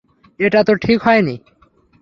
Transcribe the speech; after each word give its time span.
এটা 0.39 0.59
তো 0.63 0.73
ঠিক 0.75 0.99
হয়নি! 1.01 1.35